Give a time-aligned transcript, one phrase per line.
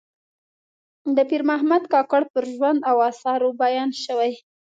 [1.15, 4.31] د پیر محمد کاکړ پر ژوند او آثارو بیان شوی.